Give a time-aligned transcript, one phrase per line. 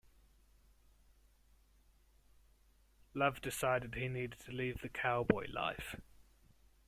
[3.13, 5.95] Love decided he needed to leave the cowboy life.